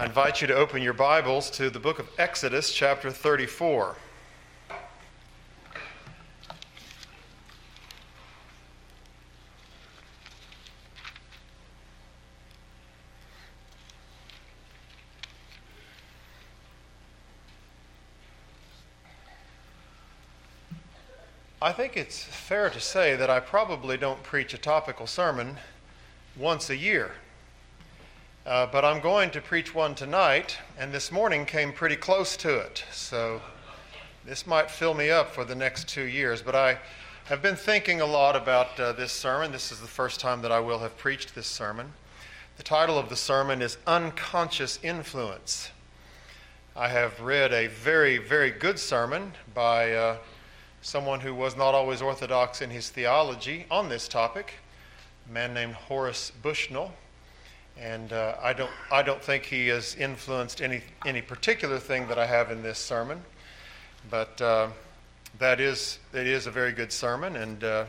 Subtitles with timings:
[0.00, 3.96] I invite you to open your Bibles to the book of Exodus, chapter 34.
[21.60, 25.58] I think it's fair to say that I probably don't preach a topical sermon
[26.38, 27.16] once a year.
[28.50, 32.58] Uh, but I'm going to preach one tonight, and this morning came pretty close to
[32.58, 32.82] it.
[32.90, 33.40] So
[34.26, 36.42] this might fill me up for the next two years.
[36.42, 36.78] But I
[37.26, 39.52] have been thinking a lot about uh, this sermon.
[39.52, 41.92] This is the first time that I will have preached this sermon.
[42.56, 45.70] The title of the sermon is Unconscious Influence.
[46.74, 50.16] I have read a very, very good sermon by uh,
[50.82, 54.54] someone who was not always orthodox in his theology on this topic,
[55.28, 56.94] a man named Horace Bushnell.
[57.80, 62.18] And uh, I, don't, I don't think he has influenced any, any particular thing that
[62.18, 63.22] I have in this sermon.
[64.10, 64.68] But uh,
[65.38, 67.84] that is, it is a very good sermon, and uh,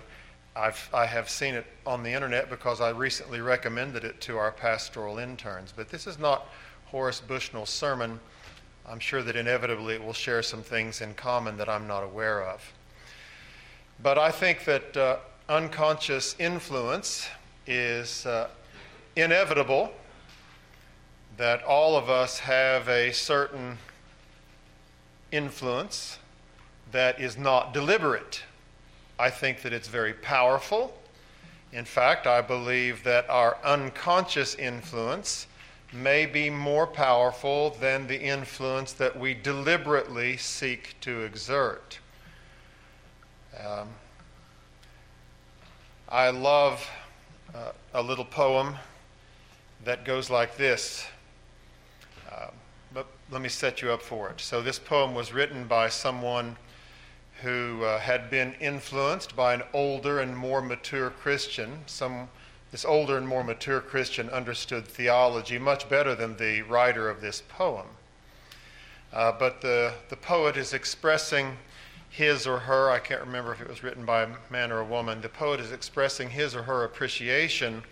[0.56, 4.52] I've, I have seen it on the internet because I recently recommended it to our
[4.52, 5.74] pastoral interns.
[5.76, 6.48] But this is not
[6.86, 8.20] Horace Bushnell's sermon.
[8.88, 12.44] I'm sure that inevitably it will share some things in common that I'm not aware
[12.44, 12.62] of.
[14.02, 15.18] But I think that uh,
[15.50, 17.28] unconscious influence
[17.68, 18.48] is uh,
[19.16, 19.92] inevitable
[21.38, 23.78] that all of us have a certain
[25.32, 26.20] influence
[26.92, 28.44] that is not deliberate.
[29.18, 30.98] I think that it's very powerful.
[31.72, 35.48] In fact, I believe that our unconscious influence
[35.94, 42.00] may be more powerful than the influence that we deliberately seek to exert.
[43.66, 43.90] Um,
[46.10, 46.90] I love
[47.54, 48.76] uh, a little poem
[49.86, 51.08] that goes like this.
[52.32, 52.48] Uh,
[52.94, 54.40] but let me set you up for it.
[54.40, 56.58] So, this poem was written by someone
[57.42, 61.80] who uh, had been influenced by an older and more mature Christian.
[61.88, 62.30] Some,
[62.72, 67.42] this older and more mature Christian understood theology much better than the writer of this
[67.50, 67.88] poem.
[69.12, 71.58] Uh, but the, the poet is expressing
[72.10, 74.86] his or her, I can't remember if it was written by a man or a
[74.86, 77.84] woman, the poet is expressing his or her appreciation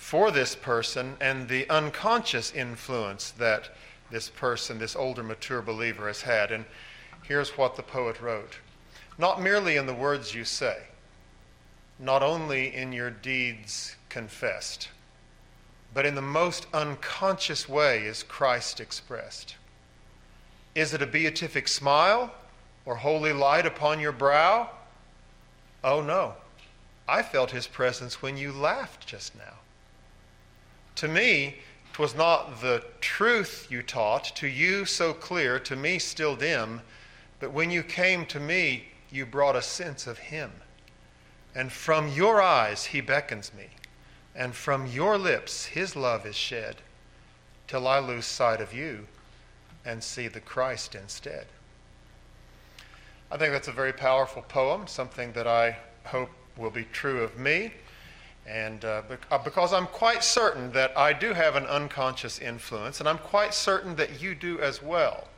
[0.00, 3.68] for this person and the unconscious influence that
[4.10, 6.50] this person, this older, mature believer, has had.
[6.50, 6.64] And
[7.22, 8.56] here's what the poet wrote
[9.18, 10.84] Not merely in the words you say,
[11.98, 14.88] not only in your deeds confessed,
[15.92, 19.56] but in the most unconscious way is Christ expressed.
[20.74, 22.32] Is it a beatific smile
[22.86, 24.70] or holy light upon your brow?
[25.84, 26.36] Oh, no.
[27.06, 29.59] I felt his presence when you laughed just now.
[31.00, 31.56] To me,
[31.94, 36.82] 'twas not the truth you taught, to you so clear, to me still dim,
[37.38, 40.52] but when you came to me, you brought a sense of him.
[41.54, 43.68] And from your eyes he beckons me,
[44.34, 46.82] and from your lips his love is shed,
[47.66, 49.06] till I lose sight of you
[49.86, 51.46] and see the Christ instead.
[53.30, 57.38] I think that's a very powerful poem, something that I hope will be true of
[57.38, 57.72] me.
[58.46, 63.08] And uh, uh, because I'm quite certain that I do have an unconscious influence, and
[63.08, 65.28] I'm quite certain that you do as well.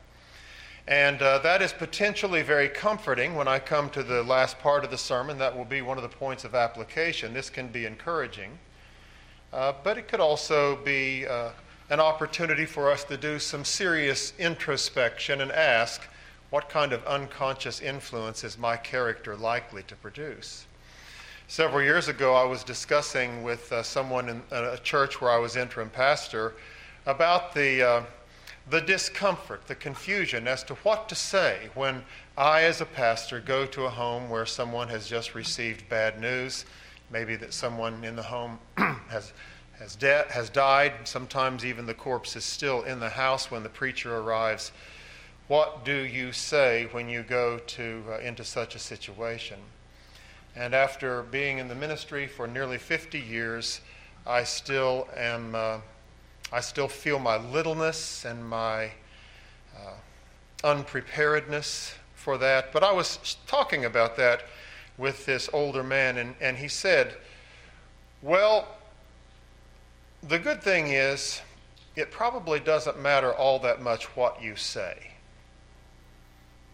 [0.87, 4.91] And uh, that is potentially very comforting when I come to the last part of
[4.91, 5.37] the sermon.
[5.37, 7.33] That will be one of the points of application.
[7.33, 8.57] This can be encouraging,
[9.53, 11.51] uh, but it could also be uh,
[11.89, 16.01] an opportunity for us to do some serious introspection and ask,
[16.49, 20.65] what kind of unconscious influence is my character likely to produce?
[21.53, 25.55] Several years ago, I was discussing with uh, someone in a church where I was
[25.55, 26.55] interim pastor
[27.05, 28.03] about the, uh,
[28.71, 32.03] the discomfort, the confusion as to what to say when
[32.35, 36.65] I, as a pastor, go to a home where someone has just received bad news,
[37.11, 38.57] maybe that someone in the home
[39.09, 39.31] has,
[39.77, 43.69] has, de- has died, sometimes even the corpse is still in the house when the
[43.69, 44.71] preacher arrives.
[45.47, 49.59] What do you say when you go to, uh, into such a situation?
[50.55, 53.81] And after being in the ministry for nearly 50 years,
[54.25, 55.79] I still am, uh,
[56.51, 58.91] I still feel my littleness and my
[59.75, 59.95] uh,
[60.63, 62.71] unpreparedness for that.
[62.71, 64.43] But I was talking about that
[64.97, 67.15] with this older man, and, and he said,
[68.21, 68.67] Well,
[70.21, 71.41] the good thing is,
[71.95, 75.09] it probably doesn't matter all that much what you say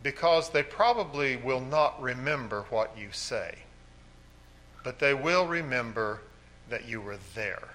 [0.03, 3.53] because they probably will not remember what you say
[4.83, 6.21] but they will remember
[6.69, 7.69] that you were there.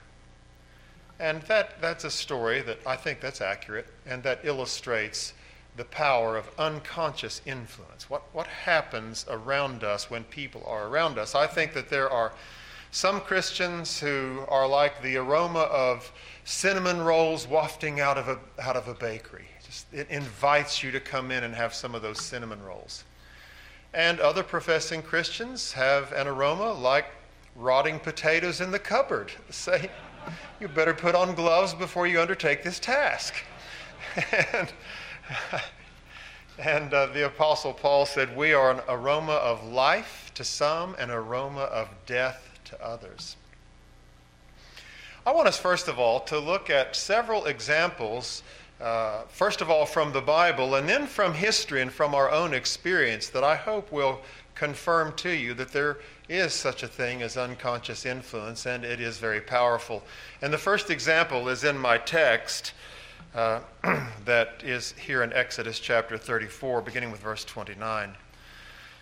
[1.18, 5.32] And that, that's a story that I think that's accurate and that illustrates
[5.76, 8.08] the power of unconscious influence.
[8.08, 11.34] What, what happens around us when people are around us?
[11.34, 12.32] I think that there are
[12.90, 16.12] some Christians who are like the aroma of
[16.44, 19.46] cinnamon rolls wafting out of a, out of a bakery.
[19.64, 23.04] Just, it invites you to come in and have some of those cinnamon rolls.
[23.94, 27.06] And other professing Christians have an aroma like
[27.54, 29.32] rotting potatoes in the cupboard.
[29.50, 29.88] Say,
[30.60, 33.34] you better put on gloves before you undertake this task.
[34.32, 34.72] and
[36.58, 41.10] and uh, the Apostle Paul said, We are an aroma of life to some, an
[41.10, 43.36] aroma of death to others.
[45.26, 48.42] I want us, first of all, to look at several examples,
[48.84, 52.52] uh, first of all from the Bible, and then from history and from our own
[52.52, 54.20] experience, that I hope will
[54.54, 59.16] confirm to you that there is such a thing as unconscious influence, and it is
[59.16, 60.02] very powerful.
[60.42, 62.74] And the first example is in my text
[63.34, 63.60] uh,
[64.26, 68.14] that is here in Exodus chapter 34, beginning with verse 29.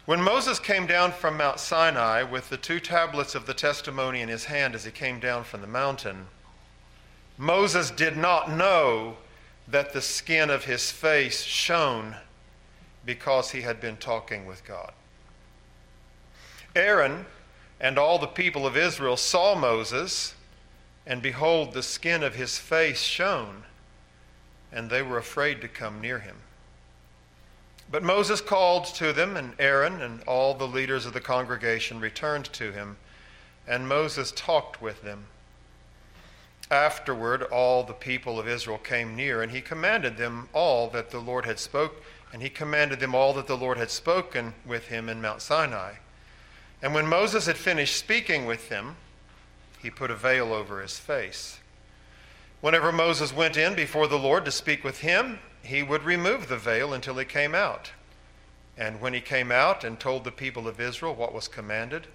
[0.06, 4.28] When Moses came down from Mount Sinai with the two tablets of the testimony in
[4.28, 6.26] his hand as he came down from the mountain,
[7.36, 9.16] Moses did not know
[9.68, 12.16] that the skin of his face shone
[13.04, 14.92] because he had been talking with God.
[16.74, 17.26] Aaron
[17.80, 20.34] and all the people of Israel saw Moses,
[21.06, 23.64] and behold, the skin of his face shone,
[24.70, 26.36] and they were afraid to come near him.
[27.90, 32.46] But Moses called to them, and Aaron and all the leaders of the congregation returned
[32.54, 32.96] to him,
[33.66, 35.26] and Moses talked with them.
[36.72, 41.18] Afterward, all the people of Israel came near, and he commanded them all that the
[41.18, 42.02] Lord had spoke,
[42.32, 45.96] and he commanded them all that the Lord had spoken with him in Mount Sinai.
[46.80, 48.96] And when Moses had finished speaking with them,
[49.82, 51.60] he put a veil over his face.
[52.62, 56.56] Whenever Moses went in before the Lord to speak with him, he would remove the
[56.56, 57.92] veil until he came out.
[58.78, 62.06] And when he came out and told the people of Israel what was commanded,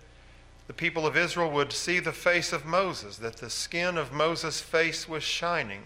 [0.68, 4.60] the people of Israel would see the face of Moses, that the skin of Moses'
[4.60, 5.82] face was shining.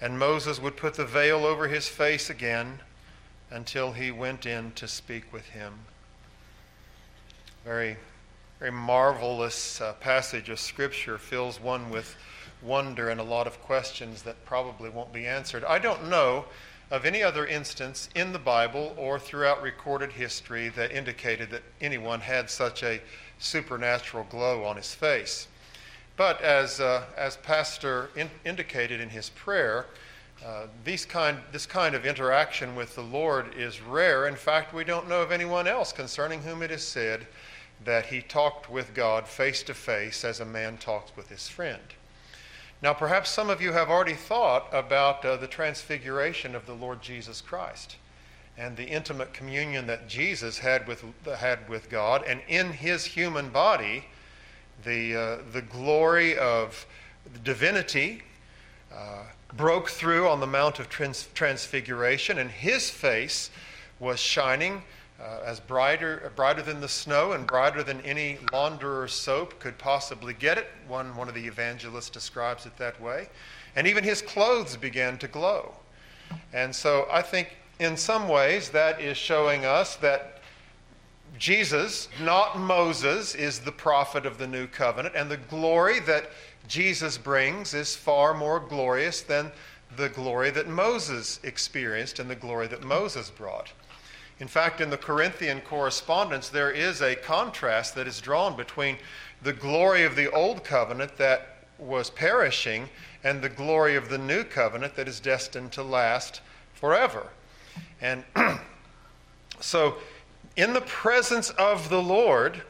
[0.00, 2.80] And Moses would put the veil over his face again
[3.50, 5.74] until he went in to speak with him.
[7.64, 7.96] Very,
[8.58, 12.16] very marvelous uh, passage of Scripture fills one with
[12.62, 15.64] wonder and a lot of questions that probably won't be answered.
[15.64, 16.46] I don't know
[16.90, 22.20] of any other instance in the Bible or throughout recorded history that indicated that anyone
[22.20, 23.00] had such a
[23.42, 25.48] supernatural glow on his face.
[26.16, 29.86] But as, uh, as Pastor in, indicated in his prayer,
[30.44, 34.26] uh, these kind, this kind of interaction with the Lord is rare.
[34.26, 37.26] In fact, we don't know of anyone else concerning whom it is said
[37.84, 41.82] that he talked with God face to face as a man talks with his friend.
[42.82, 47.00] Now, perhaps some of you have already thought about uh, the transfiguration of the Lord
[47.00, 47.96] Jesus Christ
[48.58, 51.04] and the intimate communion that Jesus had with,
[51.36, 54.04] had with God, and in his human body,
[54.84, 56.86] the, uh, the glory of
[57.44, 58.22] divinity
[58.94, 63.50] uh, broke through on the Mount of trans- Transfiguration, and his face
[64.00, 64.82] was shining
[65.20, 70.34] uh, as brighter, brighter than the snow and brighter than any launderer's soap could possibly
[70.34, 70.66] get it.
[70.88, 73.28] One, one of the evangelists describes it that way.
[73.76, 75.74] And even his clothes began to glow.
[76.52, 80.38] And so I think in some ways that is showing us that
[81.38, 86.30] Jesus, not Moses, is the prophet of the new covenant, and the glory that
[86.68, 89.50] Jesus brings is far more glorious than
[89.96, 93.72] the glory that Moses experienced and the glory that Moses brought.
[94.38, 98.96] In fact, in the Corinthian correspondence, there is a contrast that is drawn between
[99.42, 102.88] the glory of the old covenant that was perishing
[103.24, 106.40] and the glory of the new covenant that is destined to last
[106.74, 107.28] forever.
[108.00, 108.24] And
[109.60, 109.96] so,
[110.56, 112.62] in the presence of the Lord,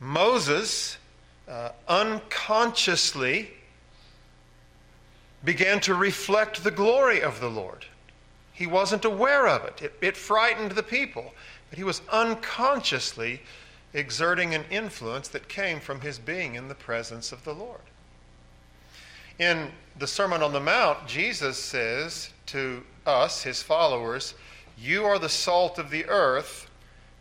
[0.00, 0.96] Moses
[1.48, 3.50] uh, unconsciously
[5.44, 7.86] began to reflect the glory of the Lord.
[8.52, 9.82] He wasn't aware of it.
[9.82, 9.94] it.
[10.00, 11.32] It frightened the people,
[11.68, 13.40] but he was unconsciously
[13.94, 17.80] exerting an influence that came from his being in the presence of the Lord.
[19.38, 24.34] In the Sermon on the Mount, Jesus says to us, his followers,
[24.78, 26.70] You are the salt of the earth,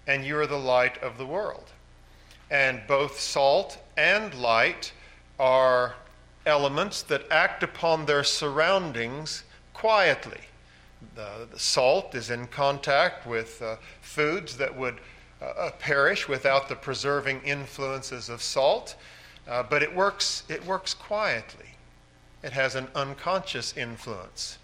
[0.08, 1.72] and you are the light of the world.
[2.50, 4.92] And both salt and light
[5.40, 5.96] are
[6.46, 9.44] elements that act upon their surroundings
[9.74, 10.42] quietly.
[11.16, 15.00] The, the salt is in contact with uh, foods that would
[15.42, 18.96] uh, uh, perish without the preserving influences of salt,
[19.48, 21.66] uh, but it works, it works quietly.
[22.44, 24.58] it has an unconscious influence.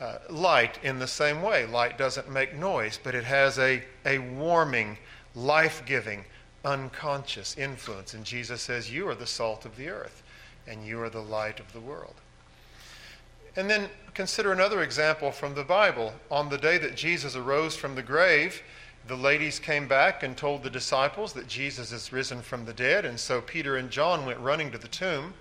[0.00, 4.18] Uh, light, in the same way, light doesn't make noise, but it has a, a
[4.18, 4.96] warming,
[5.34, 6.24] life giving,
[6.64, 8.14] unconscious influence.
[8.14, 10.22] And Jesus says, You are the salt of the earth,
[10.68, 12.14] and you are the light of the world.
[13.56, 16.12] And then consider another example from the Bible.
[16.30, 18.62] On the day that Jesus arose from the grave,
[19.08, 23.04] the ladies came back and told the disciples that Jesus is risen from the dead,
[23.04, 25.34] and so Peter and John went running to the tomb.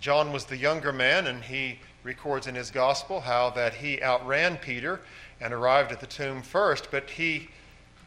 [0.00, 4.56] John was the younger man, and he records in his gospel how that he outran
[4.56, 5.00] Peter
[5.40, 7.48] and arrived at the tomb first, but he,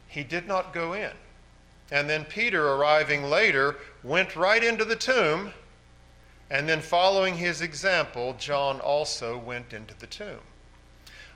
[0.07, 1.11] he did not go in.
[1.91, 5.51] And then Peter, arriving later, went right into the tomb,
[6.49, 10.39] and then following his example, John also went into the tomb.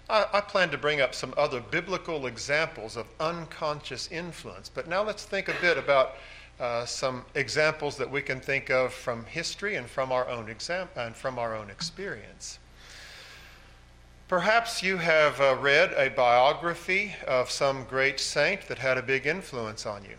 [0.09, 5.03] I, I plan to bring up some other biblical examples of unconscious influence, but now
[5.03, 6.15] let's think a bit about
[6.59, 10.89] uh, some examples that we can think of from history and from our own exam-
[10.95, 12.59] and from our own experience.
[14.27, 19.25] Perhaps you have uh, read a biography of some great saint that had a big
[19.25, 20.15] influence on you.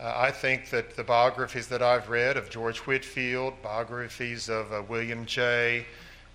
[0.00, 4.82] Uh, I think that the biographies that I've read of George Whitefield, biographies of uh,
[4.88, 5.86] William Jay,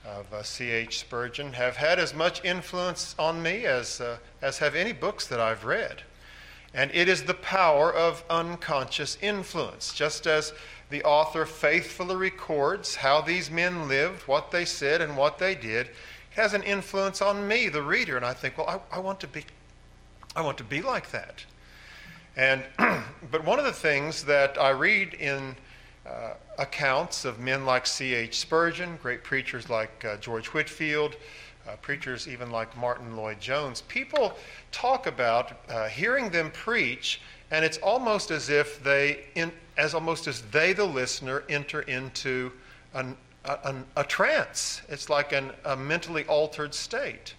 [0.06, 1.00] of uh, C.H.
[1.00, 5.40] Spurgeon have had as much influence on me as, uh, as have any books that
[5.40, 6.02] I've read.
[6.74, 9.94] And it is the power of unconscious influence.
[9.94, 10.54] Just as
[10.90, 15.90] the author faithfully records how these men lived, what they said, and what they did,
[16.32, 18.18] has an influence on me, the reader.
[18.18, 19.44] And I think, well, I, I want to be,
[20.36, 21.46] I want to be like that.
[22.36, 22.64] And,
[23.32, 25.56] but one of the things that I read in
[26.08, 28.40] uh, accounts of men like C.H.
[28.40, 31.16] Spurgeon, great preachers like uh, George Whitefield,
[31.68, 34.38] uh, preachers even like Martyn Lloyd-Jones, people
[34.72, 40.28] talk about uh, hearing them preach, and it's almost as if they, in, as almost
[40.28, 42.52] as they, the listener, enter into
[42.94, 43.16] an,
[43.46, 44.82] a, a, trance.
[44.90, 47.34] It's like an, a mentally altered state.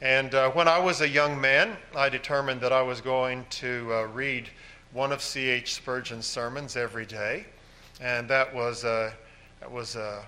[0.00, 3.88] And uh, when I was a young man, I determined that I was going to
[3.92, 4.48] uh, read
[4.92, 5.74] one of C.H.
[5.74, 7.46] Spurgeon's sermons every day,
[8.00, 9.10] and that was uh,
[9.60, 10.22] that was uh,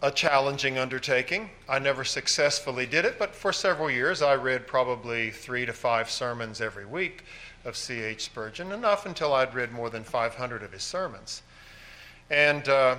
[0.00, 1.50] a challenging undertaking.
[1.68, 6.08] I never successfully did it, but for several years I read probably three to five
[6.08, 7.24] sermons every week
[7.64, 8.22] of C.H.
[8.22, 11.42] Spurgeon, enough until I'd read more than 500 of his sermons.
[12.30, 12.96] And uh,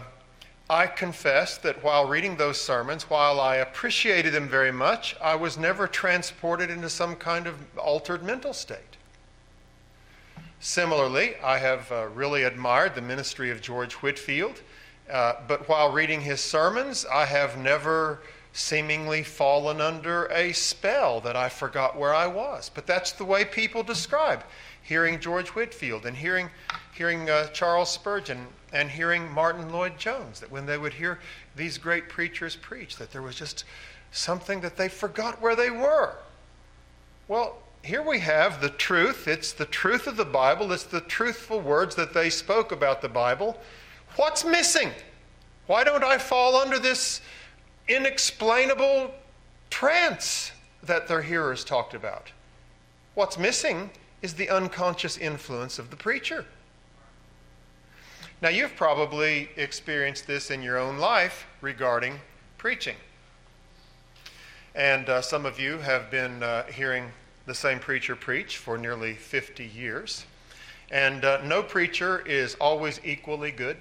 [0.70, 5.58] I confess that while reading those sermons, while I appreciated them very much, I was
[5.58, 8.98] never transported into some kind of altered mental state.
[10.60, 14.62] Similarly, I have uh, really admired the ministry of George Whitefield
[15.10, 18.22] uh, but while reading his sermons, I have never
[18.54, 22.70] seemingly fallen under a spell that I forgot where I was.
[22.74, 24.44] But that's the way people describe
[24.82, 26.50] hearing George Whitefield and hearing,
[26.94, 31.20] hearing uh, Charles Spurgeon and hearing Martyn Lloyd-Jones, that when they would hear
[31.56, 33.66] these great preachers preach, that there was just
[34.12, 36.16] something that they forgot where they were.
[37.28, 39.28] Well, here we have the truth.
[39.28, 40.72] It's the truth of the Bible.
[40.72, 43.60] It's the truthful words that they spoke about the Bible.
[44.16, 44.92] What's missing?
[45.68, 47.22] Why don't I fall under this
[47.88, 49.12] inexplainable
[49.70, 50.52] trance
[50.84, 52.32] that their hearers talked about?
[53.16, 53.90] What's missing
[54.22, 56.46] is the unconscious influence of the preacher.
[58.42, 62.20] Now, you've probably experienced this in your own life regarding
[62.58, 62.96] preaching.
[64.76, 67.12] And uh, some of you have been uh, hearing
[67.46, 70.26] the same preacher preach for nearly 50 years.
[70.92, 73.78] And uh, no preacher is always equally good.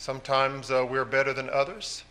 [0.00, 2.04] Sometimes uh, we're better than others.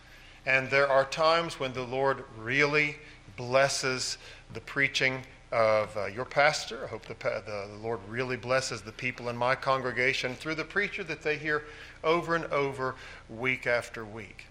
[0.45, 2.97] And there are times when the Lord really
[3.35, 4.19] blesses
[4.53, 6.83] the preaching of uh, your pastor.
[6.83, 10.63] I hope the, the, the, Lord really blesses the people in my congregation through the
[10.63, 11.63] preacher that they hear
[12.03, 12.93] over and over,
[13.27, 14.45] week after week.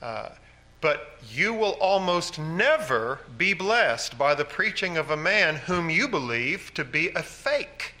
[0.00, 0.30] Uh,
[0.80, 6.08] but you will almost never be blessed by the preaching of a man whom you
[6.08, 7.93] believe to be a fake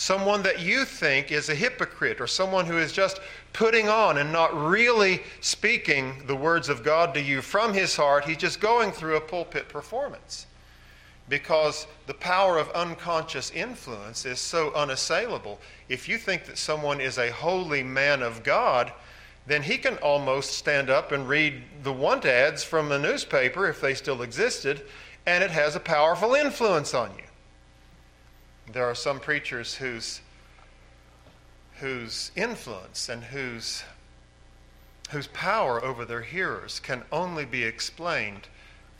[0.00, 3.20] someone that you think is a hypocrite or someone who is just
[3.52, 8.24] putting on and not really speaking the words of God to you from his heart.
[8.24, 10.46] He's just going through a pulpit performance.
[11.28, 15.60] Because the power of unconscious influence is so unassailable.
[15.90, 18.94] If you think that someone is a holy man of God,
[19.46, 23.82] then he can almost stand up and read the want ads from the newspaper if
[23.82, 24.80] they still existed,
[25.26, 27.24] and it has a powerful influence on you.
[28.72, 30.20] There are some preachers whose,
[31.80, 33.82] whose influence and whose,
[35.10, 38.46] whose power over their hearers can only be explained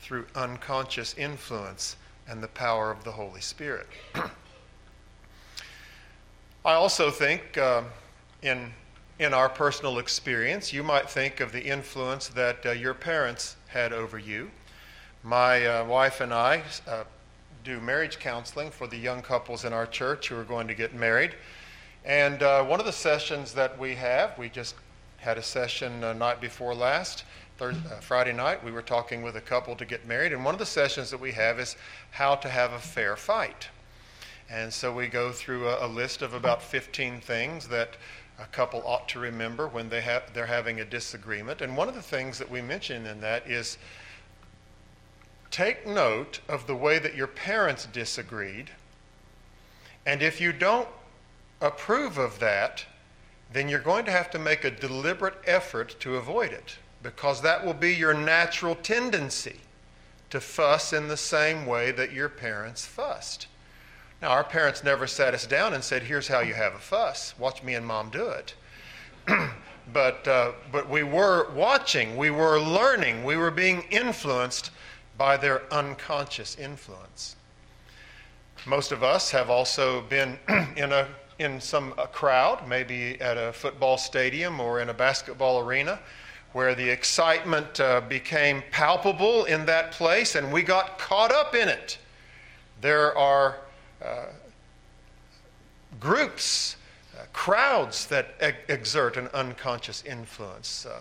[0.01, 1.95] through unconscious influence
[2.27, 3.87] and the power of the Holy Spirit.
[6.65, 7.83] I also think uh,
[8.41, 8.73] in,
[9.19, 13.93] in our personal experience, you might think of the influence that uh, your parents had
[13.93, 14.51] over you.
[15.23, 17.05] My uh, wife and I uh,
[17.63, 20.93] do marriage counseling for the young couples in our church who are going to get
[20.93, 21.35] married.
[22.03, 24.75] And uh, one of the sessions that we have, we just
[25.17, 27.23] had a session night before last,
[27.57, 28.63] Thursday, uh, Friday night.
[28.63, 31.19] We were talking with a couple to get married, and one of the sessions that
[31.19, 31.75] we have is
[32.09, 33.69] how to have a fair fight.
[34.49, 37.97] And so we go through a, a list of about 15 things that
[38.39, 40.03] a couple ought to remember when they
[40.33, 41.61] they're having a disagreement.
[41.61, 43.77] And one of the things that we mention in that is
[45.51, 48.71] take note of the way that your parents disagreed.
[50.05, 50.87] And if you don't
[51.59, 52.85] approve of that,
[53.53, 57.65] then you're going to have to make a deliberate effort to avoid it because that
[57.65, 59.59] will be your natural tendency
[60.29, 63.47] to fuss in the same way that your parents fussed.
[64.21, 67.33] Now, our parents never sat us down and said, Here's how you have a fuss.
[67.37, 68.53] Watch me and mom do it.
[69.93, 74.69] but, uh, but we were watching, we were learning, we were being influenced
[75.21, 77.35] by their unconscious influence.
[78.65, 80.35] Most of us have also been
[80.75, 85.99] in a in some crowd, maybe at a football stadium or in a basketball arena,
[86.53, 91.69] where the excitement uh, became palpable in that place and we got caught up in
[91.69, 91.99] it.
[92.81, 93.57] There are
[94.03, 94.25] uh,
[95.99, 96.77] groups,
[97.15, 100.87] uh, crowds that exert an unconscious influence.
[100.87, 100.99] Uh,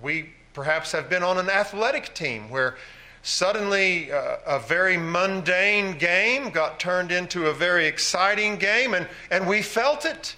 [0.00, 2.76] we perhaps have been on an athletic team where
[3.22, 9.46] Suddenly, uh, a very mundane game got turned into a very exciting game, and, and
[9.46, 10.36] we felt it.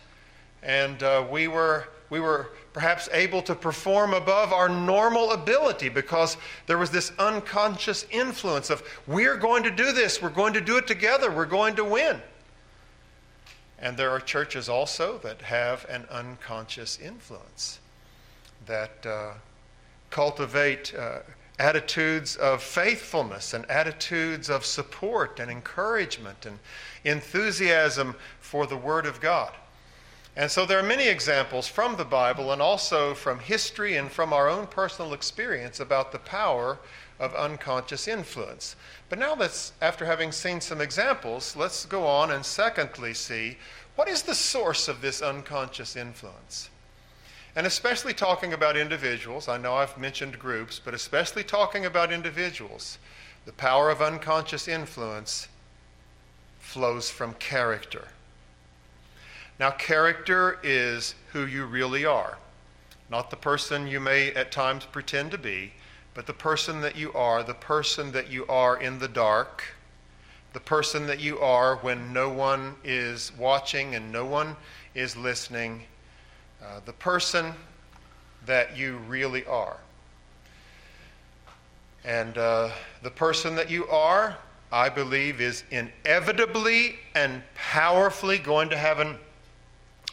[0.63, 6.37] And uh, we, were, we were perhaps able to perform above our normal ability because
[6.67, 10.77] there was this unconscious influence of, we're going to do this, we're going to do
[10.77, 12.21] it together, we're going to win.
[13.79, 17.81] And there are churches also that have an unconscious influence
[18.67, 19.33] that uh,
[20.11, 21.21] cultivate uh,
[21.61, 26.58] attitudes of faithfulness and attitudes of support and encouragement and
[27.04, 29.52] enthusiasm for the Word of God.
[30.37, 34.32] And so there are many examples from the Bible and also from history and from
[34.32, 36.78] our own personal experience about the power
[37.19, 38.76] of unconscious influence.
[39.11, 43.58] But now let's, after having seen some examples, let's go on and secondly see
[43.97, 46.71] what is the source of this unconscious influence?
[47.56, 52.99] And especially talking about individuals, I know I've mentioned groups, but especially talking about individuals,
[53.45, 55.49] the power of unconscious influence
[56.60, 58.08] flows from character.
[59.58, 62.39] Now, character is who you really are,
[63.10, 65.73] not the person you may at times pretend to be,
[66.15, 69.75] but the person that you are, the person that you are in the dark,
[70.52, 74.56] the person that you are when no one is watching and no one
[74.95, 75.82] is listening
[76.63, 77.55] uh, the person
[78.47, 79.77] that you really are.
[82.05, 82.71] And uh,
[83.03, 84.37] the person that you are,
[84.73, 89.19] I believe, is inevitably and powerfully going to have an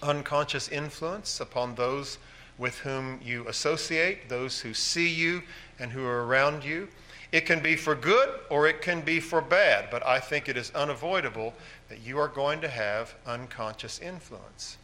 [0.01, 2.17] unconscious influence upon those
[2.57, 5.43] with whom you associate, those who see you
[5.79, 6.87] and who are around you.
[7.31, 10.57] It can be for good or it can be for bad, but I think it
[10.57, 11.53] is unavoidable
[11.89, 14.77] that you are going to have unconscious influence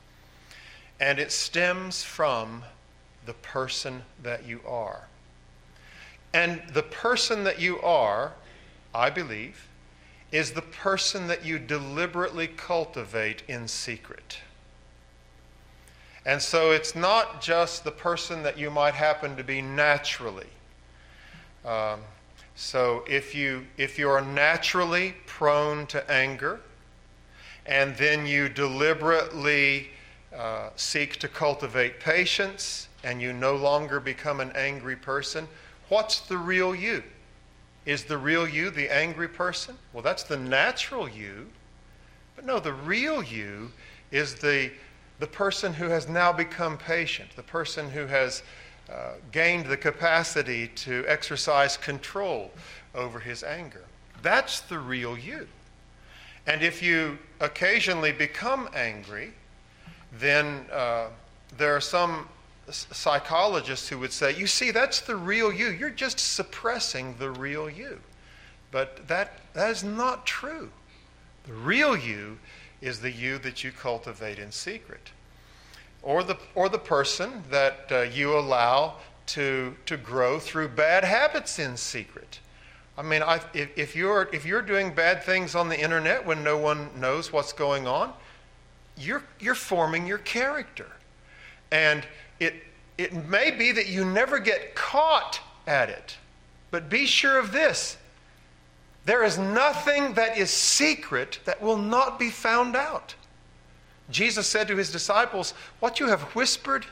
[1.03, 2.63] and it stems from
[3.25, 5.09] the person that you are.
[6.33, 8.31] And the person that you are,
[8.95, 9.67] I believe,
[10.31, 14.37] is the person that you deliberately cultivate in secret.
[16.25, 20.47] And so it's not just the person that you might happen to be naturally.
[21.65, 21.99] Um,
[22.55, 26.61] so if you if you are naturally prone to anger,
[27.65, 29.89] and then you deliberately
[30.37, 35.47] uh, seek to cultivate patience and you no longer become an angry person,
[35.89, 37.03] what's the real you?
[37.85, 39.75] Is the real you the angry person?
[39.91, 41.49] Well, that's the natural you.
[42.35, 43.71] But no, the real you
[44.11, 44.71] is the,
[45.19, 48.43] the person who has now become patient, the person who has
[48.89, 52.51] uh, gained the capacity to exercise control
[52.95, 53.83] over his anger.
[54.21, 55.47] That's the real you.
[56.47, 59.33] And if you occasionally become angry,
[60.19, 61.07] then uh,
[61.57, 62.27] there are some
[62.69, 65.69] psychologists who would say, you see, that's the real you.
[65.69, 67.99] You're just suppressing the real you.
[68.71, 70.69] But that, that is not true.
[71.45, 72.39] The real you
[72.81, 75.11] is the you that you cultivate in secret.
[76.01, 78.95] Or the, or the person that uh, you allow
[79.27, 82.39] to, to grow through bad habits in secret.
[82.97, 86.43] I mean, I, if, if, you're, if you're doing bad things on the internet when
[86.43, 88.13] no one knows what's going on,
[88.97, 90.87] you're, you're forming your character.
[91.71, 92.05] And
[92.39, 92.55] it,
[92.97, 96.17] it may be that you never get caught at it.
[96.71, 97.97] But be sure of this
[99.05, 103.15] there is nothing that is secret that will not be found out.
[104.09, 106.85] Jesus said to his disciples, What you have whispered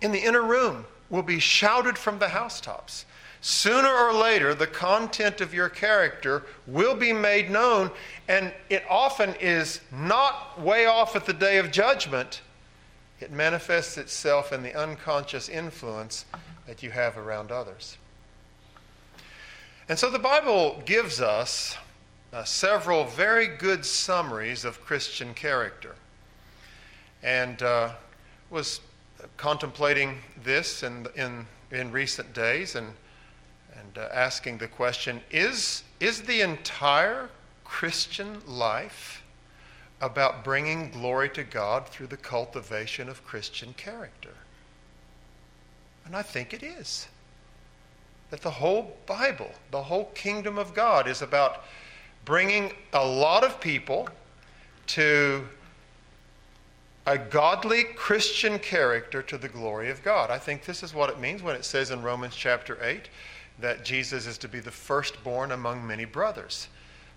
[0.00, 3.04] in the inner room will be shouted from the housetops.
[3.42, 7.90] Sooner or later, the content of your character will be made known,
[8.28, 12.42] and it often is not way off at the day of judgment.
[13.18, 16.26] It manifests itself in the unconscious influence
[16.66, 17.96] that you have around others.
[19.88, 21.76] And so the Bible gives us
[22.32, 25.96] uh, several very good summaries of Christian character.
[27.22, 27.92] And uh,
[28.50, 28.80] was
[29.36, 32.88] contemplating this in, in, in recent days and,
[33.80, 37.28] and uh, asking the question is, is the entire
[37.64, 39.22] Christian life
[40.00, 44.34] about bringing glory to God through the cultivation of Christian character?
[46.04, 47.08] And I think it is
[48.30, 51.64] that the whole Bible, the whole kingdom of God, is about
[52.24, 54.08] bringing a lot of people
[54.88, 55.46] to
[57.06, 60.30] a godly Christian character to the glory of God.
[60.30, 63.08] I think this is what it means when it says in Romans chapter 8
[63.60, 66.68] that Jesus is to be the firstborn among many brothers.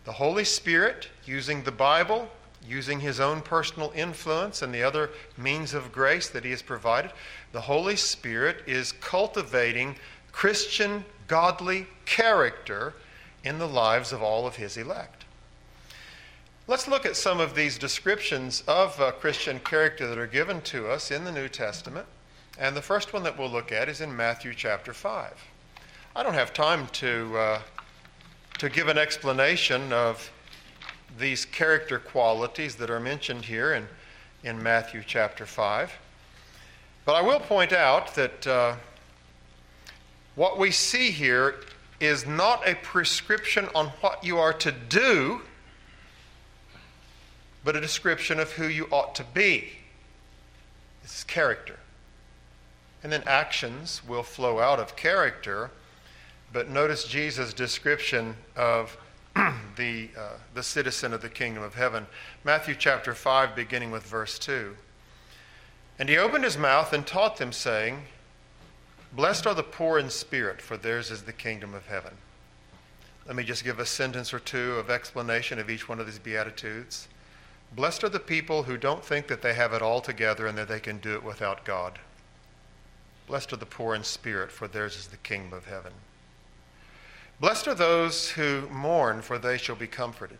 [0.06, 2.30] The Holy Spirit, using the Bible,
[2.68, 7.12] using his own personal influence and the other means of grace that he has provided,
[7.52, 9.96] the Holy Spirit is cultivating
[10.32, 12.94] Christian, godly character
[13.44, 15.26] in the lives of all of his elect.
[16.66, 20.88] Let's look at some of these descriptions of uh, Christian character that are given to
[20.88, 22.08] us in the New Testament.
[22.58, 25.34] And the first one that we'll look at is in Matthew chapter 5.
[26.16, 27.62] I don't have time to, uh,
[28.60, 30.32] to give an explanation of
[31.18, 33.88] these character qualities that are mentioned here in,
[34.44, 35.92] in Matthew chapter 5.
[37.06, 38.76] But I will point out that uh,
[40.36, 41.56] what we see here
[42.00, 45.42] is not a prescription on what you are to do,
[47.64, 49.72] but a description of who you ought to be.
[51.02, 51.80] This is character.
[53.02, 55.72] And then actions will flow out of character.
[56.54, 58.96] But notice Jesus' description of
[59.76, 62.06] the, uh, the citizen of the kingdom of heaven.
[62.44, 64.76] Matthew chapter 5, beginning with verse 2.
[65.98, 68.04] And he opened his mouth and taught them, saying,
[69.12, 72.14] Blessed are the poor in spirit, for theirs is the kingdom of heaven.
[73.26, 76.20] Let me just give a sentence or two of explanation of each one of these
[76.20, 77.08] Beatitudes.
[77.76, 80.68] Blessed are the people who don't think that they have it all together and that
[80.68, 81.98] they can do it without God.
[83.26, 85.94] Blessed are the poor in spirit, for theirs is the kingdom of heaven.
[87.40, 90.40] Blessed are those who mourn, for they shall be comforted.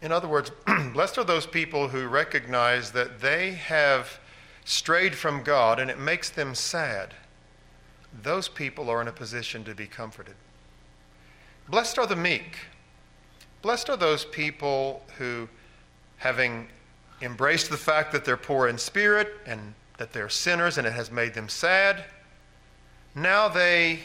[0.00, 0.50] In other words,
[0.92, 4.18] blessed are those people who recognize that they have
[4.64, 7.14] strayed from God and it makes them sad
[8.22, 10.34] those people are in a position to be comforted.
[11.68, 12.56] Blessed are the meek.
[13.62, 15.48] Blessed are those people who,
[16.18, 16.68] having
[17.20, 21.10] embraced the fact that they're poor in spirit and that they're sinners and it has
[21.10, 22.04] made them sad,
[23.14, 23.98] now they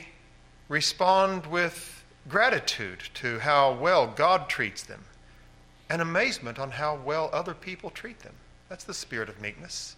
[0.71, 5.03] respond with gratitude to how well God treats them
[5.89, 8.35] and amazement on how well other people treat them.
[8.69, 9.97] That's the spirit of meekness.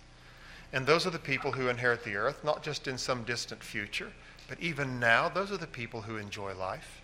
[0.74, 4.12] And those are the people who inherit the earth, not just in some distant future,
[4.50, 7.02] but even now, those are the people who enjoy life.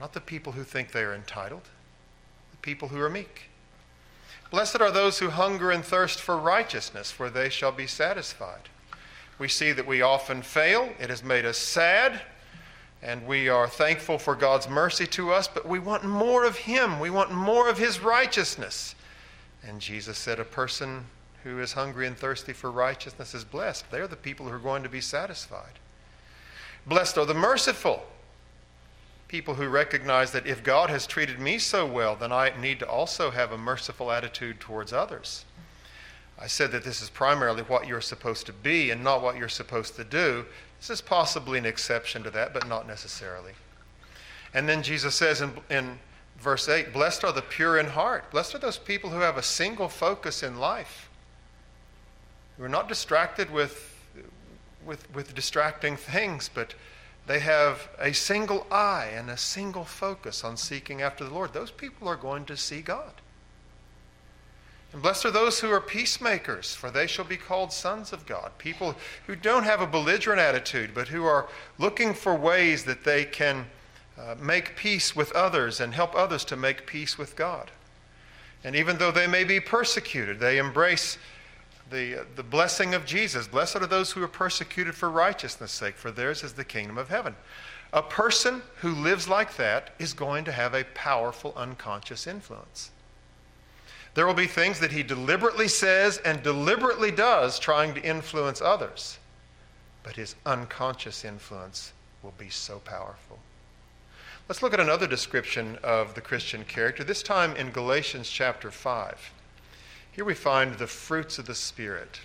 [0.00, 1.68] Not the people who think they are entitled,
[2.52, 3.50] the people who are meek.
[4.50, 8.70] Blessed are those who hunger and thirst for righteousness, for they shall be satisfied.
[9.38, 10.90] We see that we often fail.
[11.00, 12.20] It has made us sad,
[13.02, 17.00] and we are thankful for God's mercy to us, but we want more of Him.
[17.00, 18.94] We want more of His righteousness.
[19.66, 21.06] And Jesus said, A person
[21.42, 23.90] who is hungry and thirsty for righteousness is blessed.
[23.90, 25.78] They're the people who are going to be satisfied.
[26.86, 28.04] Blessed are the merciful.
[29.28, 32.88] People who recognize that if God has treated me so well, then I need to
[32.88, 35.44] also have a merciful attitude towards others.
[36.38, 39.48] I said that this is primarily what you're supposed to be and not what you're
[39.48, 40.44] supposed to do.
[40.80, 43.52] This is possibly an exception to that, but not necessarily.
[44.52, 45.98] And then Jesus says in, in
[46.38, 48.30] verse 8 Blessed are the pure in heart.
[48.30, 51.08] Blessed are those people who have a single focus in life
[52.56, 53.96] who are not distracted with,
[54.84, 56.74] with, with distracting things, but
[57.26, 61.52] they have a single eye and a single focus on seeking after the Lord.
[61.52, 63.12] Those people are going to see God.
[64.94, 68.52] And blessed are those who are peacemakers, for they shall be called sons of God.
[68.58, 68.94] People
[69.26, 73.66] who don't have a belligerent attitude, but who are looking for ways that they can
[74.16, 77.72] uh, make peace with others and help others to make peace with God.
[78.62, 81.18] And even though they may be persecuted, they embrace
[81.90, 83.48] the, the blessing of Jesus.
[83.48, 87.08] Blessed are those who are persecuted for righteousness' sake, for theirs is the kingdom of
[87.08, 87.34] heaven.
[87.92, 92.92] A person who lives like that is going to have a powerful unconscious influence.
[94.14, 99.18] There will be things that he deliberately says and deliberately does trying to influence others,
[100.04, 103.40] but his unconscious influence will be so powerful.
[104.48, 109.32] Let's look at another description of the Christian character, this time in Galatians chapter 5.
[110.12, 112.20] Here we find the fruits of the Spirit.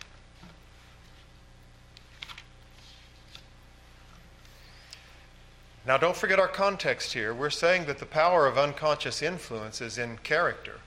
[5.88, 7.34] Now, don't forget our context here.
[7.34, 10.82] We're saying that the power of unconscious influence is in character.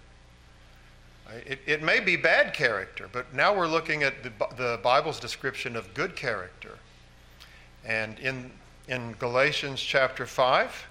[1.31, 5.77] It, it may be bad character, but now we're looking at the, the Bible's description
[5.77, 6.79] of good character.
[7.85, 8.51] And in,
[8.89, 10.87] in Galatians chapter 5,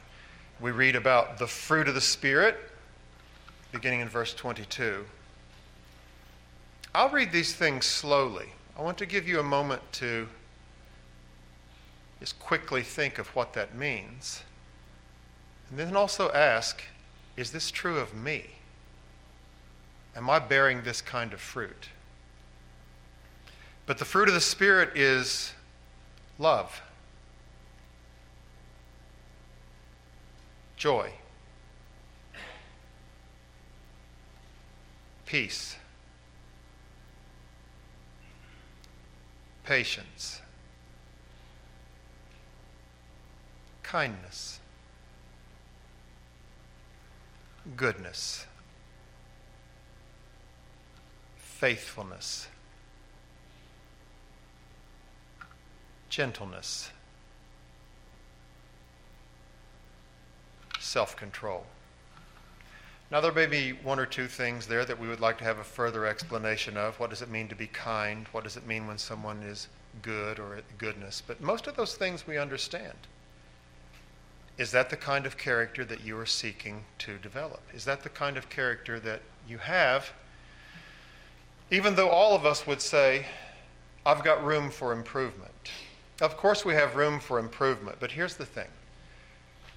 [0.59, 2.57] we read about the fruit of the Spirit,
[3.71, 5.05] beginning in verse 22.
[6.93, 8.49] I'll read these things slowly.
[8.77, 10.27] I want to give you a moment to
[12.19, 14.43] just quickly think of what that means.
[15.69, 16.83] And then also ask
[17.37, 18.45] is this true of me?
[20.15, 21.89] Am I bearing this kind of fruit?
[23.85, 25.53] But the fruit of the Spirit is
[26.37, 26.81] love,
[30.77, 31.11] joy,
[35.25, 35.75] peace
[39.71, 40.41] patience,
[43.83, 44.59] kindness,
[47.77, 48.45] goodness,
[51.61, 52.47] faithfulness,
[56.09, 56.89] gentleness,
[60.79, 61.63] self control.
[63.11, 65.59] Now, there may be one or two things there that we would like to have
[65.59, 66.99] a further explanation of.
[66.99, 68.25] What does it mean to be kind?
[68.31, 69.67] What does it mean when someone is
[70.01, 71.21] good or goodness?
[71.21, 72.97] But most of those things we understand.
[74.57, 77.61] Is that the kind of character that you are seeking to develop?
[77.71, 80.11] Is that the kind of character that you have?
[81.71, 83.25] Even though all of us would say,
[84.05, 85.71] I've got room for improvement.
[86.21, 88.67] Of course, we have room for improvement, but here's the thing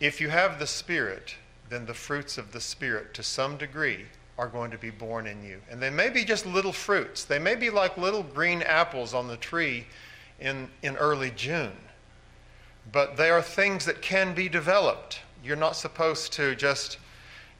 [0.00, 1.36] if you have the Spirit,
[1.70, 5.42] then the fruits of the Spirit, to some degree, are going to be born in
[5.44, 5.60] you.
[5.70, 7.24] And they may be just little fruits.
[7.24, 9.86] They may be like little green apples on the tree
[10.40, 11.76] in, in early June.
[12.90, 15.20] But they are things that can be developed.
[15.44, 16.98] You're not supposed to just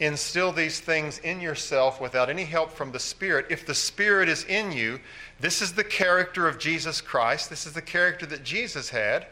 [0.01, 3.47] instill these things in yourself without any help from the Spirit.
[3.49, 5.01] If the Spirit is in you,
[5.41, 7.51] this is the character of Jesus Christ.
[7.51, 9.27] This is the character that Jesus had.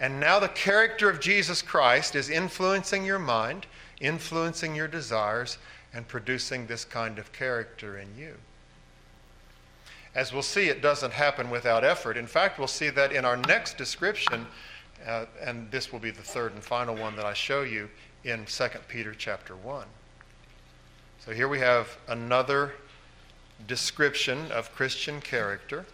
[0.00, 3.66] And now the character of Jesus Christ is influencing your mind
[4.00, 5.58] influencing your desires
[5.92, 8.34] and producing this kind of character in you.
[10.14, 12.16] As we'll see, it doesn't happen without effort.
[12.16, 14.46] In fact, we'll see that in our next description,
[15.06, 17.90] uh, and this will be the third and final one that I show you
[18.22, 19.86] in 2 Peter chapter 1.
[21.24, 22.74] So here we have another
[23.66, 25.86] description of Christian character,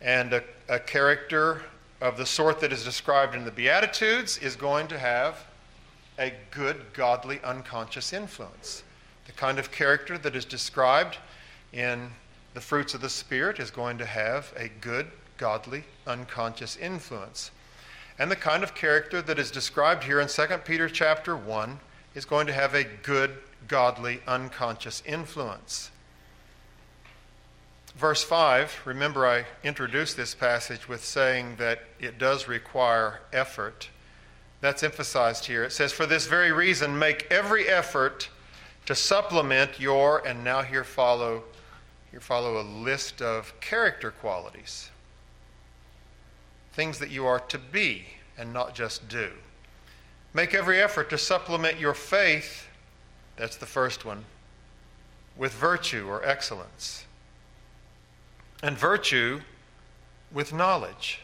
[0.00, 1.62] and a, a character
[2.00, 5.44] of the sort that is described in the Beatitudes is going to have
[6.20, 8.84] a good, godly, unconscious influence.
[9.26, 11.18] The kind of character that is described
[11.72, 12.08] in
[12.54, 17.50] the fruits of the Spirit is going to have a good, godly, unconscious influence.
[18.20, 21.80] And the kind of character that is described here in 2 Peter chapter 1
[22.14, 23.36] is going to have a good,
[23.68, 25.90] godly, unconscious influence.
[27.96, 33.88] Verse 5, remember I introduced this passage with saying that it does require effort.
[34.60, 35.64] That's emphasized here.
[35.64, 38.28] It says, For this very reason, make every effort
[38.84, 41.44] to supplement your, and now here follow,
[42.10, 44.90] here follow a list of character qualities.
[46.72, 48.04] Things that you are to be
[48.36, 49.30] and not just do.
[50.34, 52.65] Make every effort to supplement your faith,
[53.36, 54.24] that's the first one,
[55.36, 57.04] with virtue or excellence.
[58.62, 59.40] And virtue
[60.32, 61.20] with knowledge.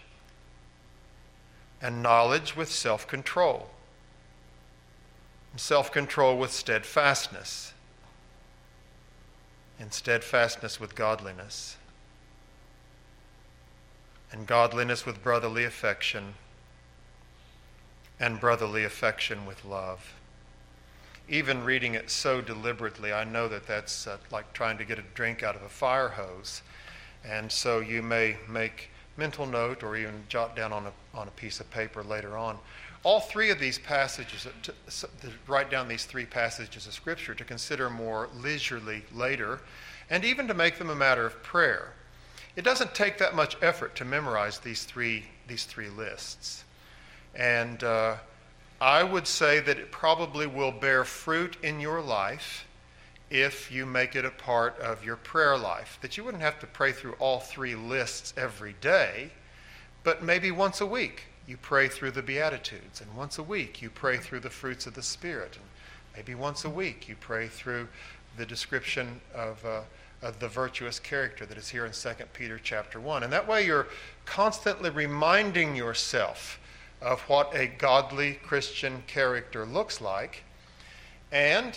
[1.80, 3.70] And knowledge with self control,
[5.56, 7.72] self control with steadfastness,
[9.80, 11.76] and steadfastness with godliness,
[14.30, 16.34] and godliness with brotherly affection,
[18.20, 20.14] and brotherly affection with love.
[21.28, 25.04] Even reading it so deliberately, I know that that's uh, like trying to get a
[25.14, 26.62] drink out of a fire hose.
[27.24, 31.30] And so you may make mental note or even jot down on a, on a
[31.32, 32.58] piece of paper later on.
[33.04, 37.44] All three of these passages, to, to write down these three passages of Scripture to
[37.44, 39.60] consider more leisurely later,
[40.08, 41.94] and even to make them a matter of prayer.
[42.54, 46.64] It doesn't take that much effort to memorize these three, these three lists.
[47.34, 48.16] And uh,
[48.82, 52.66] I would say that it probably will bear fruit in your life
[53.30, 56.00] if you make it a part of your prayer life.
[56.02, 59.30] That you wouldn't have to pray through all three lists every day,
[60.02, 63.88] but maybe once a week you pray through the Beatitudes, and once a week you
[63.88, 65.64] pray through the fruits of the Spirit, and
[66.16, 67.86] maybe once a week you pray through
[68.36, 69.82] the description of, uh,
[70.22, 73.22] of the virtuous character that is here in 2 Peter chapter 1.
[73.22, 73.86] And that way you're
[74.24, 76.58] constantly reminding yourself
[77.02, 80.44] of what a godly Christian character looks like,
[81.30, 81.76] and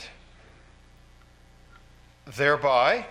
[2.26, 3.06] thereby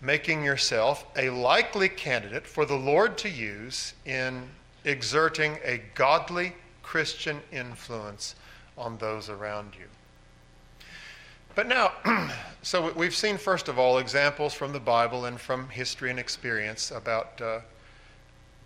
[0.00, 4.48] making yourself a likely candidate for the Lord to use in
[4.84, 8.34] exerting a godly Christian influence
[8.78, 9.86] on those around you.
[11.54, 11.92] But now,
[12.62, 16.90] so we've seen, first of all, examples from the Bible and from history and experience
[16.90, 17.60] about uh,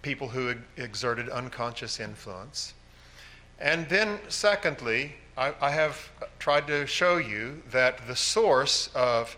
[0.05, 2.75] people who exerted unconscious influence.
[3.59, 9.35] And then, secondly, I, I have tried to show you that the source of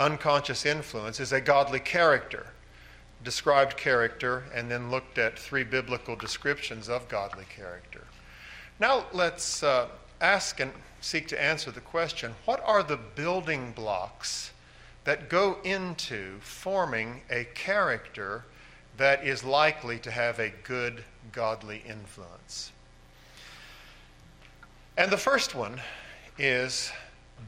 [0.00, 2.46] unconscious influence is a godly character,
[3.22, 8.02] described character, and then looked at three biblical descriptions of godly character.
[8.80, 9.86] Now, let's uh,
[10.20, 14.50] ask and seek to answer the question what are the building blocks
[15.04, 18.44] that go into forming a character
[19.00, 22.70] that is likely to have a good godly influence?
[24.98, 25.80] And the first one
[26.36, 26.92] is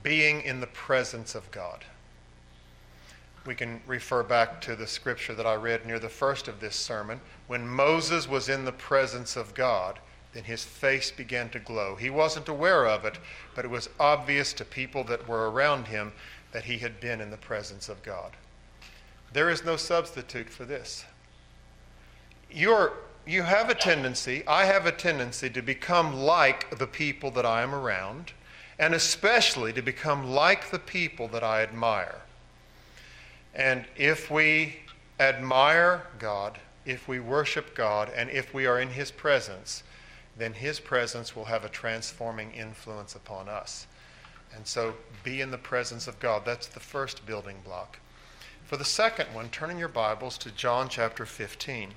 [0.02, 1.84] being in the presence of God.
[3.44, 6.74] We can refer back to the scripture that I read near the first of this
[6.74, 7.20] sermon.
[7.48, 9.98] When Moses was in the presence of God,
[10.32, 11.96] then his face began to glow.
[11.96, 13.18] He wasn't aware of it,
[13.54, 16.14] but it was obvious to people that were around him
[16.52, 18.32] that he had been in the presence of God.
[19.34, 21.04] There is no substitute for this.
[22.54, 22.92] You're,
[23.26, 27.62] you have a tendency, I have a tendency to become like the people that I
[27.62, 28.32] am around,
[28.78, 32.20] and especially to become like the people that I admire.
[33.54, 34.80] And if we
[35.18, 39.82] admire God, if we worship God, and if we are in His presence,
[40.36, 43.86] then His presence will have a transforming influence upon us.
[44.54, 46.42] And so be in the presence of God.
[46.44, 47.98] That's the first building block.
[48.64, 51.92] For the second one, turn in your Bibles to John chapter 15.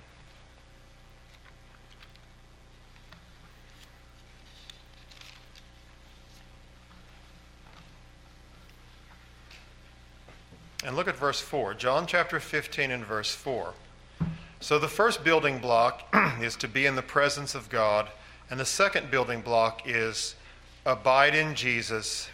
[10.86, 11.74] And look at verse 4.
[11.74, 13.74] John chapter 15 and verse 4.
[14.60, 16.04] So the first building block
[16.39, 18.08] is to be in the presence of God
[18.52, 20.36] and the second building block is
[20.86, 22.30] abide in Jesus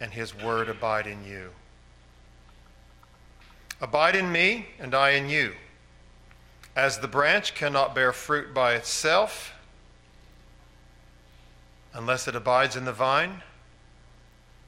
[0.00, 1.48] and his word abide in you.
[3.80, 5.54] Abide in me and I in you.
[6.76, 9.54] As the branch cannot bear fruit by itself
[11.94, 13.42] unless it abides in the vine,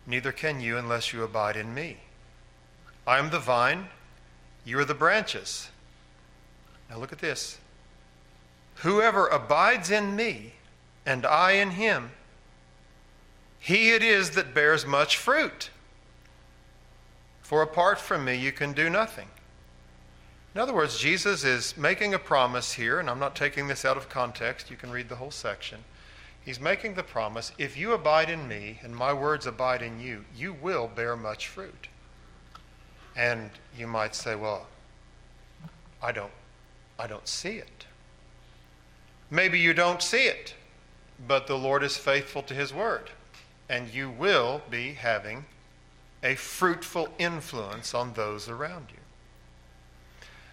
[0.07, 1.99] neither can you unless you abide in me.
[3.11, 3.89] I am the vine,
[4.65, 5.69] you are the branches.
[6.89, 7.59] Now look at this.
[8.83, 10.53] Whoever abides in me
[11.05, 12.13] and I in him,
[13.59, 15.71] he it is that bears much fruit.
[17.43, 19.27] For apart from me, you can do nothing.
[20.55, 23.97] In other words, Jesus is making a promise here, and I'm not taking this out
[23.97, 24.71] of context.
[24.71, 25.81] You can read the whole section.
[26.45, 30.27] He's making the promise if you abide in me and my words abide in you,
[30.37, 31.89] you will bear much fruit.
[33.17, 34.67] And you might say, well,
[36.03, 36.33] I don't,
[36.99, 37.87] I don't see it.
[39.31, 40.55] Maybe you don't see it,
[41.27, 43.11] but the Lord is faithful to his word,
[43.69, 45.45] and you will be having
[46.23, 48.99] a fruitful influence on those around you.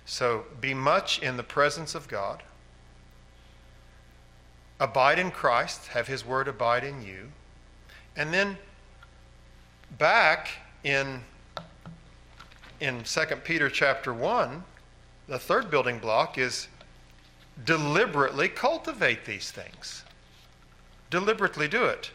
[0.06, 2.43] So be much in the presence of God.
[4.80, 7.32] Abide in Christ, have his word abide in you.
[8.15, 8.58] And then
[9.98, 10.50] back
[10.84, 11.21] in
[12.80, 14.63] in 2 Peter chapter 1,
[15.28, 16.67] the third building block is
[17.65, 20.04] deliberately cultivate these things.
[21.10, 22.12] Deliberately do it.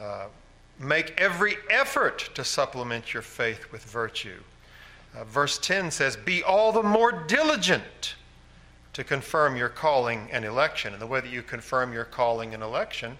[0.00, 0.26] Uh,
[0.78, 4.40] make every effort to supplement your faith with virtue.
[5.16, 8.14] Uh, verse 10 says, Be all the more diligent
[8.92, 10.92] to confirm your calling and election.
[10.92, 13.16] And the way that you confirm your calling and election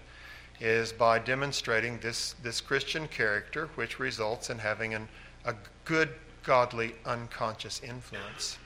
[0.59, 5.07] is by demonstrating this, this Christian character, which results in having an,
[5.45, 5.55] a
[5.85, 6.09] good,
[6.43, 8.57] godly, unconscious influence.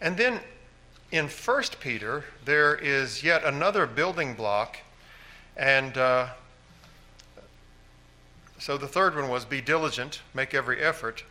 [0.00, 0.40] And then
[1.12, 4.78] in 1 Peter, there is yet another building block.
[5.56, 6.28] And uh,
[8.58, 11.24] so the third one was be diligent, make every effort.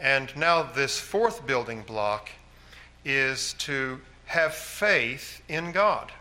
[0.00, 2.30] And now this fourth building block
[3.04, 6.12] is to have faith in God.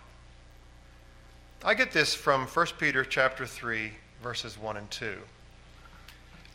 [1.63, 3.91] I get this from 1 Peter chapter 3
[4.21, 5.17] verses 1 and 2.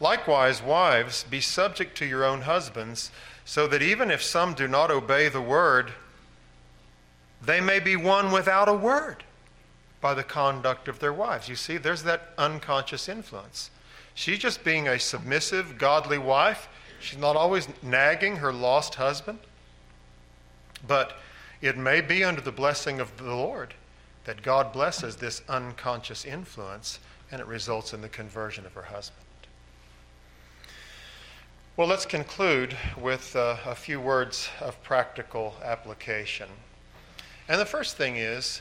[0.02, 3.12] Likewise, wives, be subject to your own husbands,
[3.44, 5.92] so that even if some do not obey the word,
[7.40, 9.22] they may be won without a word
[10.00, 11.48] by the conduct of their wives.
[11.48, 13.70] You see, there's that unconscious influence.
[14.12, 16.68] She's just being a submissive, godly wife.
[16.98, 19.38] She's not always nagging her lost husband.
[20.84, 21.16] But
[21.60, 23.74] it may be under the blessing of the Lord
[24.24, 26.98] that God blesses this unconscious influence
[27.30, 29.21] and it results in the conversion of her husband.
[31.74, 36.50] Well, let's conclude with uh, a few words of practical application.
[37.48, 38.60] And the first thing is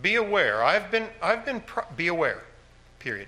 [0.00, 0.62] be aware.
[0.62, 1.64] I've been, I've been,
[1.96, 2.44] be aware,
[3.00, 3.26] period.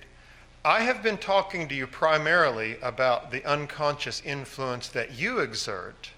[0.65, 6.11] I have been talking to you primarily about the unconscious influence that you exert,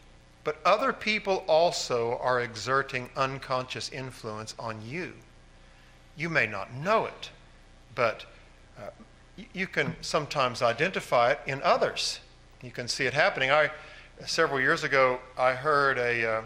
[0.45, 5.14] but other people also are exerting unconscious influence on you.
[6.14, 7.31] You may not know it,
[7.95, 8.26] but
[8.79, 8.91] uh,
[9.53, 12.20] you can sometimes identify it in others.
[12.62, 13.51] You can see it happening.
[13.51, 13.70] I,
[14.26, 16.43] several years ago, I heard a, uh,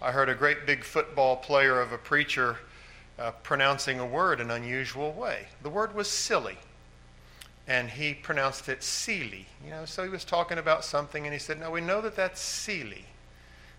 [0.00, 2.58] I heard a great big football player of a preacher
[3.18, 5.46] uh, pronouncing a word in an unusual way.
[5.62, 6.58] The word was silly,
[7.66, 9.46] and he pronounced it seely.
[9.64, 12.16] You know, so he was talking about something, and he said, "No, we know that
[12.16, 13.04] that's seely."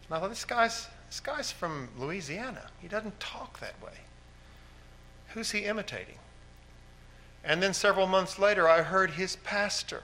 [0.07, 2.69] And I thought, this guy's this guy's from Louisiana.
[2.81, 3.93] He doesn't talk that way.
[5.29, 6.15] Who's he imitating?
[7.43, 10.03] And then several months later, I heard his pastor,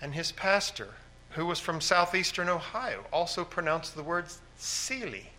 [0.00, 0.88] and his pastor,
[1.30, 4.26] who was from southeastern Ohio, also pronounced the word
[4.56, 5.30] Seely.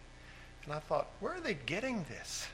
[0.65, 2.47] And I thought, where are they getting this?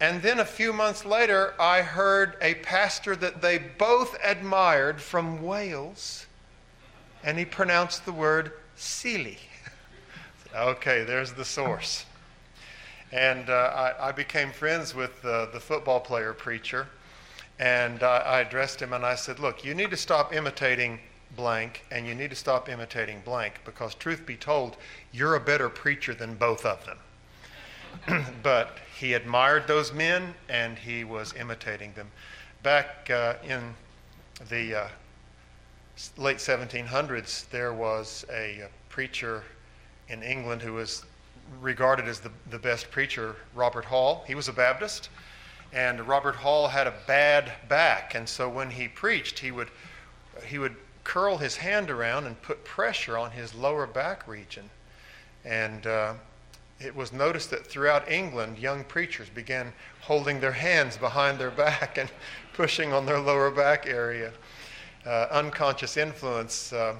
[0.00, 5.42] And then a few months later, I heard a pastor that they both admired from
[5.42, 6.26] Wales,
[7.22, 9.38] and he pronounced the word Seely.
[10.56, 12.06] okay, there's the source.
[13.12, 16.88] And uh, I, I, became friends with the football player preacher,
[17.58, 21.00] and I addressed him and I said, Look, you need to stop imitating
[21.34, 24.76] blank, and you need to stop imitating blank, because truth be told,
[25.12, 26.98] you're a better preacher than both of them.
[28.42, 32.10] but he admired those men and he was imitating them.
[32.62, 33.74] Back uh, in
[34.48, 34.88] the uh,
[36.16, 39.44] late 1700s, there was a, a, uh, preacher
[40.08, 41.04] in England who was
[41.60, 44.24] regarded as the, the best preacher, Robert Hall.
[44.26, 45.08] He was a Baptist,
[45.72, 49.70] and Robert Hall had a bad back, and so when he preached, he would,
[50.46, 54.68] he would curl his hand around and put pressure on his lower back region.
[55.44, 56.14] And uh,
[56.80, 59.72] it was noticed that throughout England, young preachers began
[60.02, 62.10] holding their hands behind their back and
[62.52, 64.32] pushing on their lower back area.
[65.06, 66.72] Uh, unconscious influence.
[66.72, 66.94] Uh,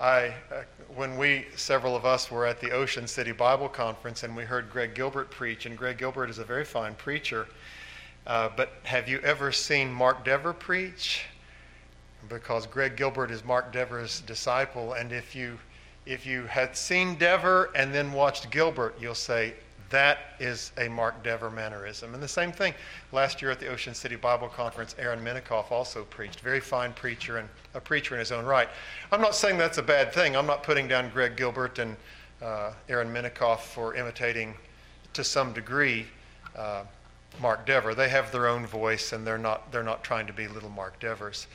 [0.00, 0.62] I, uh,
[0.94, 4.70] when we, several of us, were at the Ocean City Bible Conference and we heard
[4.70, 7.46] Greg Gilbert preach, and Greg Gilbert is a very fine preacher.
[8.26, 11.26] Uh, but have you ever seen Mark Dever preach?
[12.30, 15.58] Because Greg Gilbert is Mark Dever's disciple, and if you
[16.06, 19.52] if you had seen Dever and then watched Gilbert, you'll say,
[19.90, 22.14] that is a Mark Dever mannerism.
[22.14, 22.74] And the same thing,
[23.12, 26.40] last year at the Ocean City Bible Conference, Aaron Menikoff also preached.
[26.40, 28.68] Very fine preacher and a preacher in his own right.
[29.10, 30.36] I'm not saying that's a bad thing.
[30.36, 31.96] I'm not putting down Greg Gilbert and
[32.40, 34.54] uh, Aaron Menikoff for imitating,
[35.12, 36.06] to some degree,
[36.56, 36.84] uh,
[37.40, 37.94] Mark Dever.
[37.94, 41.00] They have their own voice and they're not, they're not trying to be little Mark
[41.00, 41.48] Devers.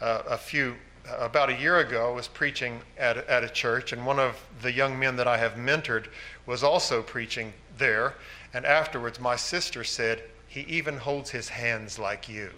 [0.00, 0.76] Uh, a few
[1.18, 4.72] about a year ago, I was preaching at, at a church, and one of the
[4.72, 6.06] young men that I have mentored
[6.46, 7.52] was also preaching
[7.82, 8.14] there.
[8.54, 12.50] And afterwards, my sister said, He even holds his hands like you.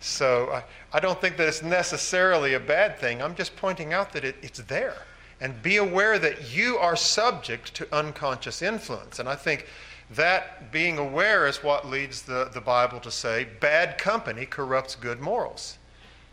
[0.00, 0.64] So I,
[0.96, 3.22] I don't think that it's necessarily a bad thing.
[3.22, 5.02] I'm just pointing out that it, it's there.
[5.40, 9.18] And be aware that you are subject to unconscious influence.
[9.18, 9.66] And I think
[10.10, 15.20] that being aware is what leads the, the Bible to say bad company corrupts good
[15.20, 15.78] morals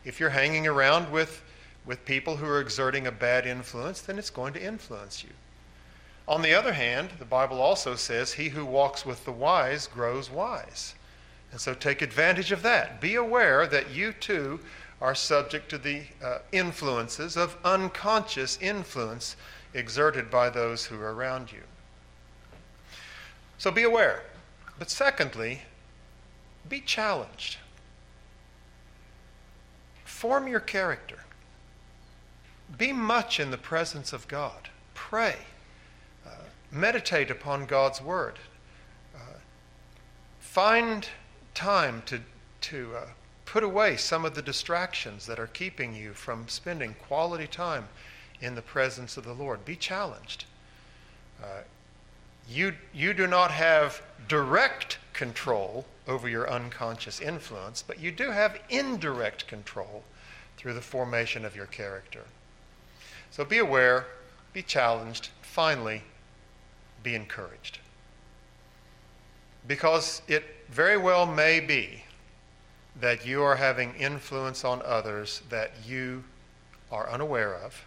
[0.06, 1.44] if you're hanging around with,
[1.86, 5.30] with people who are exerting a bad influence, then it's going to influence you.
[6.28, 10.30] On the other hand, the Bible also says, He who walks with the wise grows
[10.30, 10.96] wise.
[11.52, 13.02] And so take advantage of that.
[13.02, 14.60] Be aware that you too
[15.02, 19.36] are subject to the uh, influences of unconscious influence
[19.74, 21.62] exerted by those who are around you.
[23.58, 24.24] So be aware.
[24.80, 25.62] But secondly,
[26.68, 27.58] be challenged.
[30.06, 31.20] Form your character.
[32.78, 34.70] Be much in the presence of God.
[34.94, 35.36] Pray.
[36.74, 38.40] Meditate upon God's Word.
[39.16, 39.38] Uh,
[40.40, 41.08] find
[41.54, 42.20] time to,
[42.62, 43.06] to uh,
[43.46, 47.88] put away some of the distractions that are keeping you from spending quality time
[48.42, 49.64] in the presence of the Lord.
[49.64, 50.46] Be challenged.
[51.42, 51.62] Uh,
[52.50, 58.60] you, you do not have direct control over your unconscious influence, but you do have
[58.70, 60.04] indirect control
[60.58, 62.24] through the formation of your character.
[63.32, 64.08] So be aware,
[64.52, 66.04] be challenged, finally,
[67.04, 67.80] be encouraged.
[69.68, 72.04] Because it very well may be
[73.00, 76.24] that you are having influence on others that you
[76.92, 77.86] are unaware of.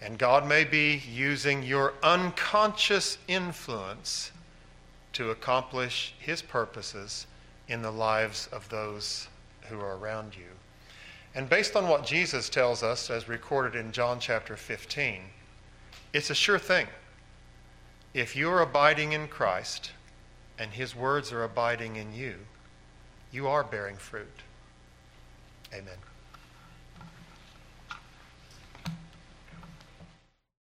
[0.00, 4.32] And God may be using your unconscious influence
[5.12, 7.26] to accomplish His purposes
[7.68, 9.28] in the lives of those
[9.68, 10.48] who are around you.
[11.34, 15.22] And based on what Jesus tells us, as recorded in John chapter 15,
[16.12, 16.86] it's a sure thing.
[18.14, 19.92] If you're abiding in Christ
[20.58, 22.34] and His words are abiding in you,
[23.32, 24.42] you are bearing fruit.
[25.72, 25.96] Amen.